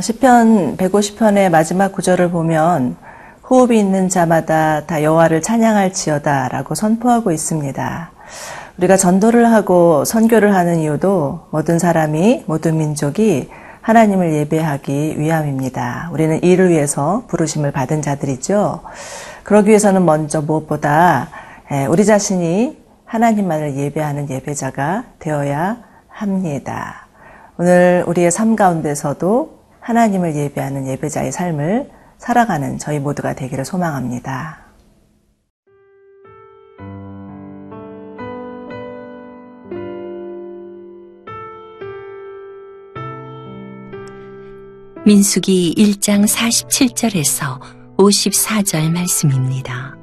[0.00, 2.96] 시편 150편의 마지막 구절을 보면
[3.48, 8.10] 호흡이 있는 자마다 다 여호와를 찬양할지어다라고 선포하고 있습니다.
[8.78, 13.50] 우리가 전도를 하고 선교를 하는 이유도 모든 사람이 모든 민족이
[13.82, 16.10] 하나님을 예배하기 위함입니다.
[16.12, 18.82] 우리는 이를 위해서 부르심을 받은 자들이죠.
[19.42, 21.28] 그러기 위해서는 먼저 무엇보다
[21.88, 27.06] 우리 자신이 하나님만을 예배하는 예배자가 되어야 합니다.
[27.58, 34.70] 오늘 우리의 삶 가운데서도 하나님을 예배하는 예배자의 삶을 살아가는 저희 모두가 되기를 소망합니다.
[45.06, 47.58] 민숙이 1장 47절에서
[47.96, 49.96] 54절 말씀입니다.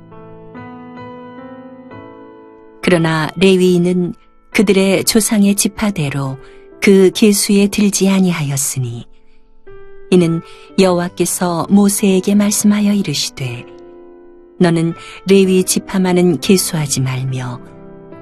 [2.82, 4.14] 그러나 레위인은
[4.52, 6.38] 그들의 조상의 지파대로
[6.82, 9.06] 그 계수에 들지 아니하였으니
[10.10, 10.42] 이는
[10.80, 13.66] 여호와께서 모세에게 말씀하여 이르시되
[14.60, 14.94] 너는
[15.28, 17.60] 레위 지파만은 계수하지 말며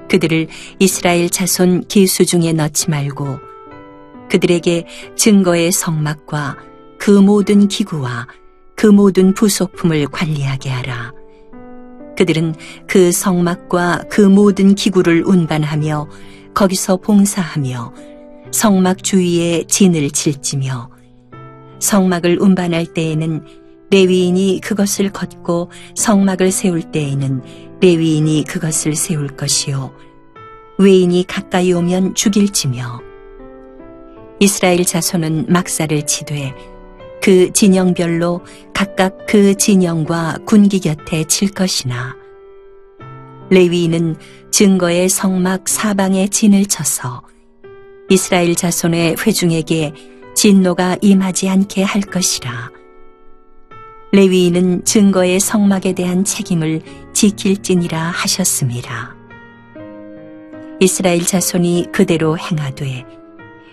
[0.08, 0.48] 그들을
[0.78, 3.38] 이스라엘 자손 계수 중에 넣지 말고
[4.30, 6.56] 그들에게 증거의 성막과
[6.98, 8.26] 그 모든 기구와
[8.74, 11.12] 그 모든 부속품을 관리하게 하라.
[12.16, 12.54] 그들은
[12.86, 16.08] 그 성막과 그 모든 기구를 운반하며
[16.54, 17.92] 거기서 봉사하며
[18.50, 20.95] 성막 주위에 진을 칠지며
[21.80, 23.44] 성막을 운반할 때에는
[23.90, 27.42] 레위인이 그것을 걷고 성막을 세울 때에는
[27.80, 29.92] 레위인이 그것을 세울 것이요.
[30.78, 33.00] 외인이 가까이 오면 죽일지며
[34.40, 36.54] 이스라엘 자손은 막사를 치되
[37.22, 38.42] 그 진영별로
[38.74, 42.14] 각각 그 진영과 군기 곁에 칠 것이나
[43.50, 44.16] 레위인은
[44.50, 47.22] 증거의 성막 사방에 진을 쳐서
[48.08, 52.70] 이스라엘 자손의 회중에게 진노가 임하지 않게 할 것이라.
[54.12, 56.82] 레위인은 증거의 성막에 대한 책임을
[57.14, 59.16] 지킬지니라 하셨습니다.
[60.78, 63.06] 이스라엘 자손이 그대로 행하되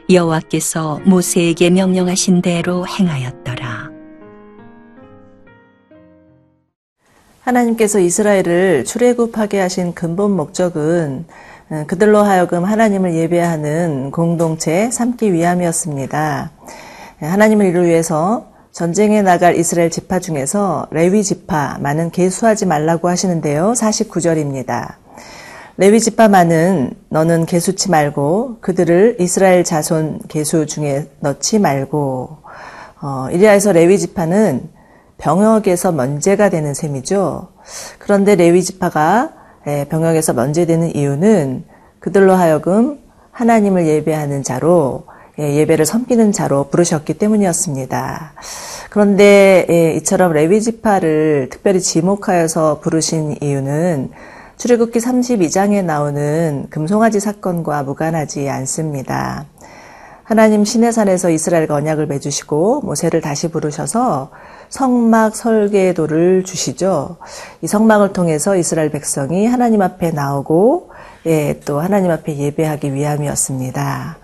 [0.09, 3.91] 여호와께서 모세에게 명령하신 대로 행하였더라.
[7.41, 11.33] 하나님께서 이스라엘을 출애굽하게 하신 근본 목적은 어,
[11.87, 16.51] 그들로 하여금 하나님을 예배하는 공동체 삼기 위함이었습니다.
[17.19, 23.73] 하나님을 이루 위해서 전쟁에 나갈 이스라엘 지파 중에서 레위 지파만은 개수하지 말라고 하시는데요.
[23.73, 24.95] 49절입니다.
[25.77, 32.37] 레위 지파만은 너는 개수치 말고 그들을 이스라엘 자손 개수 중에 넣지 말고
[33.01, 34.69] 어, 이리하여서 레위 지파는
[35.17, 37.49] 병역에서 면제가 되는 셈이죠.
[37.99, 39.42] 그런데 레위 지파가 예,
[39.89, 41.63] 병역에서 면제되는 이유는
[41.99, 42.99] 그들로 하여금
[43.31, 45.05] 하나님을 예배하는 자로
[45.39, 48.33] 예, 예배를 섬기는 자로 부르셨기 때문이었습니다.
[48.91, 54.11] 그런데 예, 이처럼 레위 지파를 특별히 지목하여서 부르신 이유는
[54.57, 59.45] 출애굽기 32장에 나오는 금송아지 사건과 무관하지 않습니다.
[60.33, 64.31] 하나님 시내산에서 이스라엘과 언약을 맺으시고 모세를 다시 부르셔서
[64.69, 67.17] 성막 설계도를 주시죠.
[67.61, 70.89] 이 성막을 통해서 이스라엘 백성이 하나님 앞에 나오고
[71.27, 74.17] 예, 또 하나님 앞에 예배하기 위함이었습니다.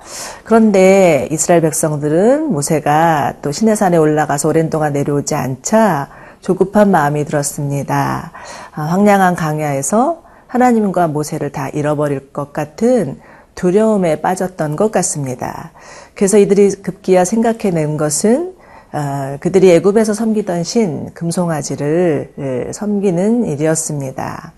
[0.46, 6.10] 그런데 이스라엘 백성들은 모세가 또 시내산에 올라가서 오랜 동안 내려오지 않자
[6.42, 8.32] 조급한 마음이 들었습니다.
[8.72, 13.20] 아, 황량한 강야에서 하나님과 모세를 다 잃어버릴 것 같은
[13.60, 15.72] 두려움에 빠졌던 것 같습니다.
[16.16, 18.54] 그래서 이들이 급기야 생각해낸 것은
[18.94, 24.54] 어, 그들이 애굽에서 섬기던 신 금송아지를 예, 섬기는 일이었습니다.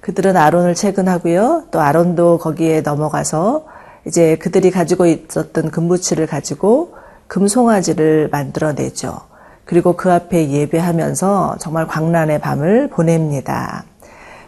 [0.00, 1.64] 그들은 아론을 채근하고요.
[1.70, 3.66] 또 아론도 거기에 넘어가서
[4.06, 6.94] 이제 그들이 가지고 있었던 금부치를 가지고
[7.26, 9.20] 금송아지를 만들어내죠.
[9.66, 13.84] 그리고 그 앞에 예배하면서 정말 광란의 밤을 보냅니다.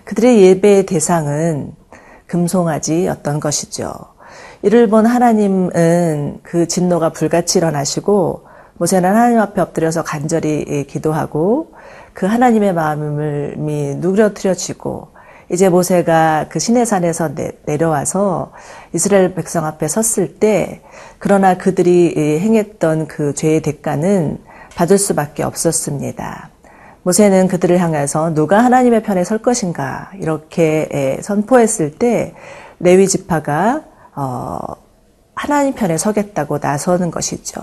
[0.04, 1.74] 그들의 예배의 대상은
[2.30, 3.92] 금송아지였던 것이죠.
[4.62, 8.44] 이를 본 하나님은 그 진노가 불같이 일어나시고
[8.74, 11.72] 모세는 하나님 앞에 엎드려서 간절히 기도하고
[12.12, 13.54] 그 하나님의 마음을
[13.98, 15.08] 누그러뜨려지고
[15.52, 17.30] 이제 모세가 그 시내산에서
[17.66, 18.52] 내려와서
[18.94, 20.82] 이스라엘 백성 앞에 섰을 때
[21.18, 24.38] 그러나 그들이 행했던 그 죄의 대가는
[24.76, 26.50] 받을 수밖에 없었습니다.
[27.02, 32.34] 모세는 그들을 향해서 누가 하나님의 편에 설 것인가 이렇게 선포했을 때
[32.78, 33.82] 레위 지파가
[34.14, 34.58] 어,
[35.34, 37.60] 하나님 편에 서겠다고 나서는 것이죠.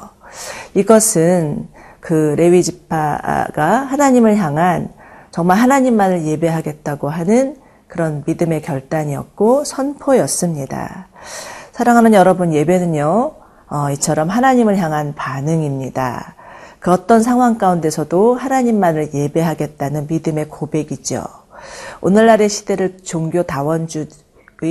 [0.73, 1.67] 이것은
[1.99, 4.89] 그 레위 지파가 하나님을 향한
[5.29, 7.57] 정말 하나님만을 예배하겠다고 하는
[7.87, 11.07] 그런 믿음의 결단이었고 선포였습니다.
[11.73, 13.33] 사랑하는 여러분 예배는요
[13.69, 16.36] 어, 이처럼 하나님을 향한 반응입니다.
[16.79, 21.23] 그 어떤 상황 가운데서도 하나님만을 예배하겠다는 믿음의 고백이죠.
[22.01, 24.07] 오늘날의 시대를 종교 다원주의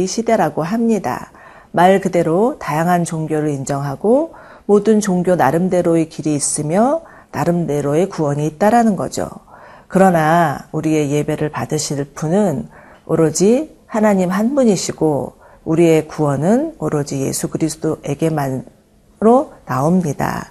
[0.06, 1.32] 시대라고 합니다.
[1.73, 4.35] 말 그대로 다양한 종교를 인정하고
[4.67, 9.29] 모든 종교 나름대로의 길이 있으며 나름대로의 구원이 있다라는 거죠.
[9.88, 12.69] 그러나 우리의 예배를 받으실 분은
[13.05, 18.64] 오로지 하나님 한 분이시고 우리의 구원은 오로지 예수 그리스도에게만으로
[19.67, 20.47] 나옵니다.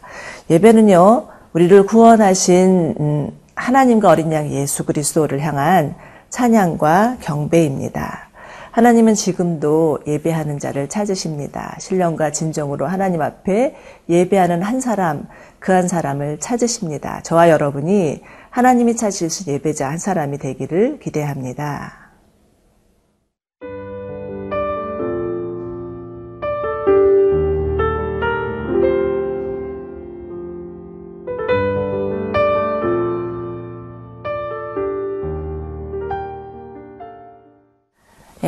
[0.50, 5.96] 예배는요, 우리를 구원하신 음, 하나님과 어린 양 예수 그리스도를 향한
[6.30, 8.30] 찬양과 경배입니다.
[8.72, 11.78] 하나님은 지금도 예배하는 자를 찾으십니다.
[11.80, 13.74] 신령과 진정으로 하나님 앞에
[14.10, 15.28] 예배하는 한 사람,
[15.60, 17.22] 그 한 사람을 찾으십니다.
[17.24, 22.05] 저와 여러분이 하나님이 찾으신 예배자 한 사람이 되기를 기대합니다.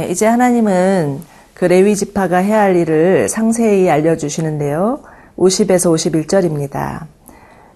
[0.09, 1.19] 이제 하나님은
[1.54, 5.00] 그 레위 지파가 해야 할 일을 상세히 알려주시는데요.
[5.38, 7.06] 50에서 51절입니다.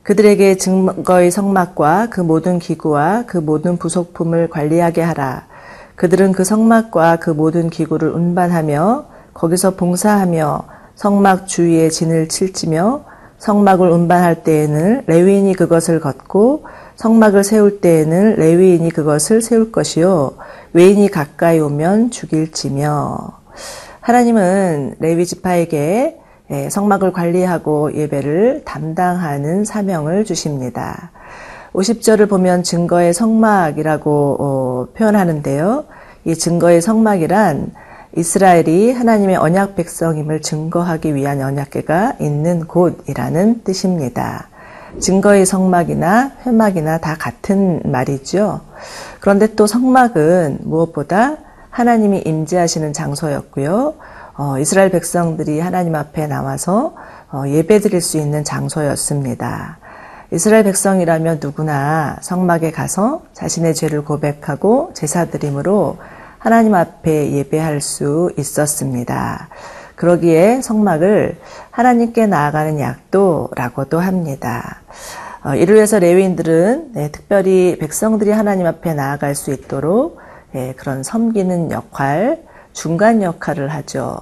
[0.04, 5.45] 그들에게 증거의 성막과 그 모든 기구와 그 모든 부속품을 관리하게 하라.
[5.95, 10.63] 그들은 그 성막과 그 모든 기구를 운반하며 거기서 봉사하며
[10.95, 13.06] 성막 주위에 진을 칠지며
[13.38, 20.33] 성막을 운반할 때에는 레위인이 그것을 걷고 성막을 세울 때에는 레위인이 그것을 세울 것이요
[20.73, 23.18] 외인이 가까이 오면 죽일지며
[24.00, 26.18] 하나님은 레위 지파에게
[26.51, 31.12] 예, 성막을 관리하고 예배를 담당하는 사명을 주십니다.
[31.73, 35.85] 50절을 보면 증거의 성막이라고 어, 표현하는데요.
[36.25, 37.71] 이 증거의 성막이란
[38.18, 44.50] 이스라엘이 하나님의 언약 백성임을 증거하기 위한 언약궤가 있는 곳이라는 뜻입니다.
[44.99, 48.61] 증거의 성막이나 회막이나 다 같은 말이죠.
[49.19, 51.38] 그런데 또 성막은 무엇보다
[51.69, 53.93] 하나님이 임재하시는 장소였고요.
[54.38, 56.95] 어, 이스라엘 백성들이 하나님 앞에 나와서
[57.31, 59.77] 어, 예배드릴 수 있는 장소였습니다.
[60.31, 65.97] 이스라엘 백성이라면 누구나 성막에 가서 자신의 죄를 고백하고 제사드림으로
[66.37, 69.49] 하나님 앞에 예배할 수 있었습니다.
[70.01, 71.38] 그러기에 성막을
[71.69, 74.81] 하나님께 나아가는 약도라고도 합니다.
[75.44, 80.18] 어, 이를 위해서 레위인들은 네, 특별히 백성들이 하나님 앞에 나아갈 수 있도록
[80.56, 82.42] 예, 그런 섬기는 역할,
[82.74, 84.18] 중간 역할을 하죠.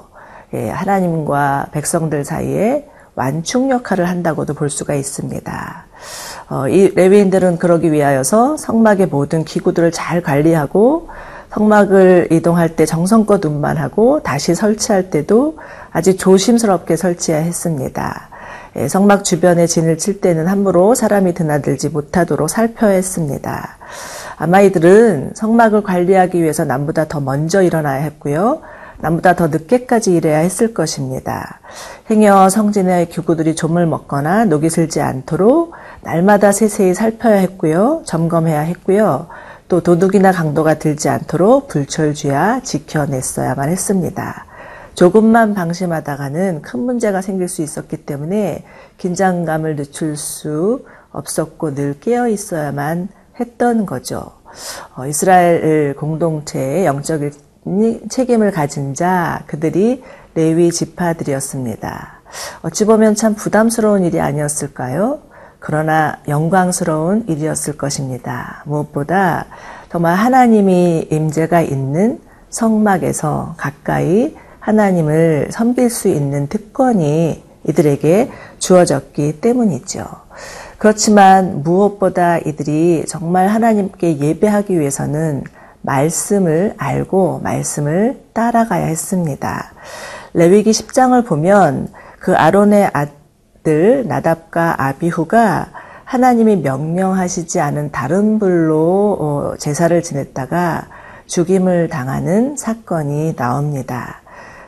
[0.53, 2.85] 예, 하나님과 백성들 사이에
[3.15, 5.85] 완충 역할을 한다고도 볼 수가 있습니다.
[6.49, 11.07] 어, 이 레위인들은 그러기 위하여서 성막의 모든 기구들을 잘 관리하고
[11.51, 15.57] 성막을 이동할 때 정성껏 운반하고 다시 설치할 때도
[15.91, 18.29] 아주 조심스럽게 설치해야 했습니다.
[18.75, 23.77] 예, 성막 주변에 진을 칠 때는 함부로 사람이 드나들지 못하도록 살펴야 했습니다.
[24.37, 28.61] 아마 이들은 성막을 관리하기 위해서 남보다 더 먼저 일어나야 했고요.
[29.01, 31.59] 남보다 더 늦게까지 일해야 했을 것입니다.
[32.11, 38.03] 행여 성진의 교구들이 좀을 먹거나 녹이 슬지 않도록 날마다 세세히 살펴야 했고요.
[38.05, 39.27] 점검해야 했고요.
[39.69, 44.45] 또 도둑이나 강도가 들지 않도록 불철주야 지켜냈어야만 했습니다.
[44.95, 48.65] 조금만 방심하다가는 큰 문제가 생길 수 있었기 때문에
[48.97, 53.09] 긴장감을 늦출 수 없었고 늘 깨어 있어야만
[53.39, 54.31] 했던 거죠.
[54.95, 57.21] 어, 이스라엘 공동체의 영적
[58.09, 62.21] 책임을 가진 자 그들이 레위 지파들이었습니다.
[62.63, 65.28] 어찌 보면 참 부담스러운 일이 아니었을까요?
[65.59, 68.63] 그러나 영광스러운 일이었을 것입니다.
[68.65, 69.45] 무엇보다
[69.91, 80.05] 정말 하나님이 임재가 있는 성막에서 가까이 하나님을 섬길 수 있는 특권이 이들에게 주어졌기 때문이죠.
[80.77, 85.43] 그렇지만 무엇보다 이들이 정말 하나님께 예배하기 위해서는
[85.81, 89.73] 말씀을 알고 말씀을 따라가야 했습니다.
[90.33, 91.89] 레위기 10장을 보면
[92.19, 93.07] 그 아론의 아
[93.63, 95.67] 들 나답과 아비후가
[96.05, 100.87] 하나님이 명령하시지 않은 다른 불로 어, 제사를 지냈다가
[101.27, 104.21] 죽임을 당하는 사건이 나옵니다.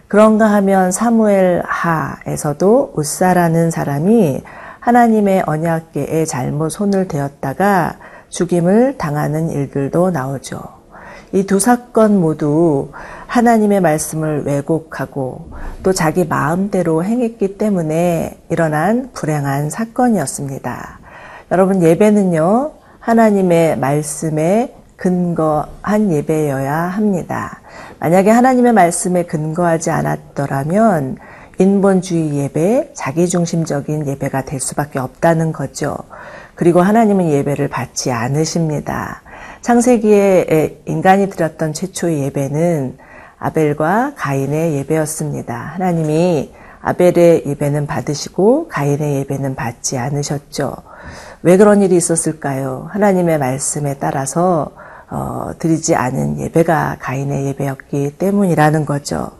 [0.08, 4.44] 그런가 하면 사무엘 하에서도 우사라는 사람이
[4.80, 7.96] 하나님의 언약계에 잘못 손을 대었다가
[8.30, 10.82] 죽임을 당하는 일들도 나오죠.
[11.34, 12.90] 이 두 사건 모두
[13.32, 15.52] 하나님의 말씀을 왜곡하고
[15.84, 21.00] 또 자기 마음대로 행했기 때문에 일어난 불행한 사건이었습니다.
[21.50, 27.62] 여러분 예배는요, 하나님의 말씀에 근거한 예배여야 합니다.
[28.00, 31.16] 만약에 하나님의 말씀에 근거하지 않았더라면
[31.58, 35.96] 인본주의 예배, 자기중심적인 예배가 될 수밖에 없다는 거죠.
[36.54, 39.22] 그리고 하나님은 예배를 받지 않으십니다.
[39.62, 42.98] 창세기에 인간이 드렸던 최초의 예배는
[43.42, 45.56] 아벨과 가인의 예배였습니다.
[45.56, 50.76] 하나님이 아벨의 예배는 받으시고 가인의 예배는 받지 않으셨죠.
[51.42, 52.88] 왜 그런 일이 있었을까요?
[52.92, 54.72] 하나님의 말씀에 따라서
[55.10, 59.32] 어, 드리지 않은 예배가 가인의 예배였기 때문이라는 거죠.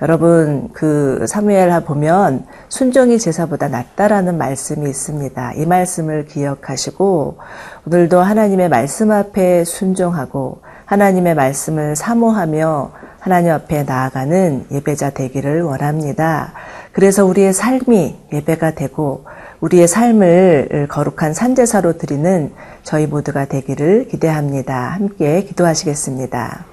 [0.00, 5.54] 여러분 그 사무엘하 보면 순종이 제사보다 낫다라는 말씀이 있습니다.
[5.54, 7.38] 이 말씀을 기억하시고
[7.86, 16.52] 오늘도 하나님의 말씀 앞에 순종하고 하나님의 말씀을 사모하며 하나님 앞에 나아가는 예배자 되기를 원합니다.
[16.92, 19.24] 그래서 우리의 삶이 예배가 되고
[19.60, 24.74] 우리의 삶을 거룩한 산제사로 드리는 저희 모두가 되기를 기대합니다.
[24.74, 26.64] 함께 기도하시겠습니다.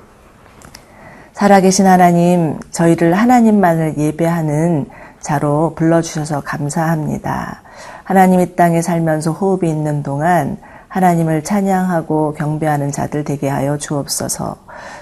[1.33, 4.87] 살아계신 하나님, 저희를 하나님만을 예배하는
[5.21, 7.61] 자로 불러주셔서 감사합니다.
[8.03, 10.57] 하나님 이 땅에 살면서 호흡이 있는 동안
[10.89, 14.57] 하나님을 찬양하고 경배하는 자들 되게 하여 주옵소서.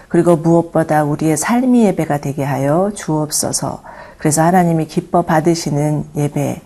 [0.10, 3.82] 그리고 무엇보다 우리의 삶이 예배가 되게 하여 주옵소서.
[4.18, 6.62] 그래서 하나님이 기뻐 받으시는 예배,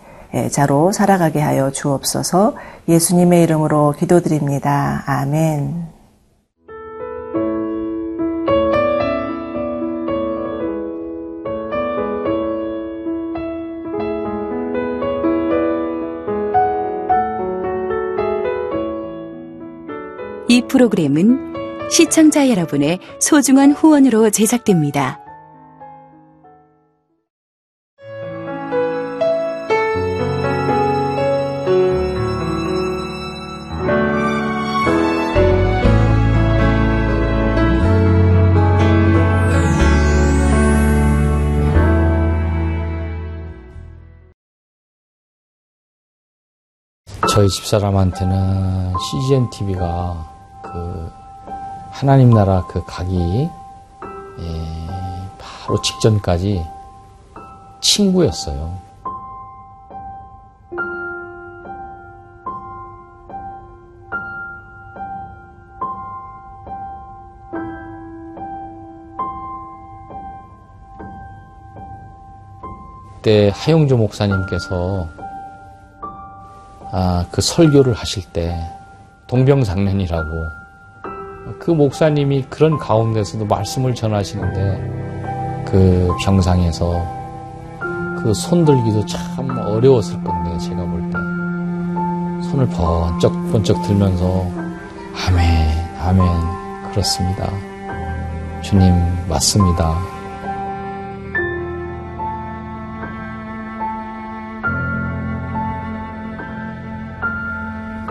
[0.51, 2.55] 자로 살아가게 하여 주옵소서
[2.87, 5.03] 예수님의 이름으로 기도드립니다.
[5.05, 6.00] 아멘.
[20.51, 25.17] 이 프로그램은 시청자 여러분의 소중한 후원으로 제작됩니다.
[47.29, 50.40] 저희 집사람한테는 CGN TV가
[50.71, 51.11] 그
[51.91, 53.49] 하나님 나라 그 가기
[54.39, 54.67] 예,
[55.37, 56.65] 바로 직전까지
[57.81, 58.91] 친구였어요.
[73.21, 75.07] 그때 하용조 목사님께서
[76.91, 78.57] 아, 그 설교를 하실 때
[79.27, 80.60] 동병상련이라고
[81.61, 86.91] 그 목사님이 그런 가운데서도 말씀을 전하시는데 그 병상에서
[88.23, 92.49] 그 손들기도 참 어려웠을 건데 제가 볼 때.
[92.49, 94.43] 손을 번쩍 번쩍 들면서
[95.27, 96.25] 아멘 아멘
[96.89, 97.47] 그렇습니다.
[98.63, 98.95] 주님
[99.29, 99.99] 맞습니다.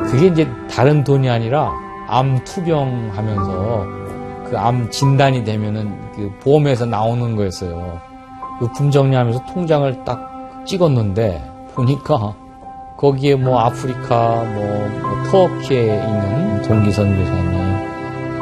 [0.09, 3.87] 그게 이제 다른 돈이 아니라 암 투병하면서
[4.51, 8.01] 그 암 진단이 되면은 그 보험에서 나오는 거였어요.
[8.61, 10.21] 의품 정리하면서 통장을 딱
[10.67, 11.43] 찍었는데
[11.75, 12.35] 보니까
[12.99, 17.51] 거기에 뭐 아프리카 뭐, 뭐 터키에 있는 동기선 교사님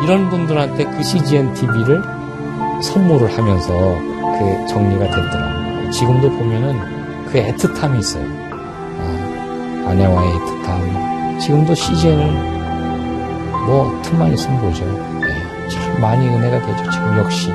[0.02, 2.02] 이런 분들한테 그 CGN TV를
[2.82, 5.90] 선물을 하면서 그 정리가 됐더라고요.
[5.90, 8.25] 지금도 보면은 그 애틋함이 있어요.
[9.00, 11.40] 아, 아내와의 애틋함.
[11.40, 12.58] 지금도 CGN을
[13.68, 14.82] 뭐 틈만 있으면 보죠.
[15.20, 16.90] 네, 참 많이 은혜가 되죠.
[16.90, 17.52] 지금 역시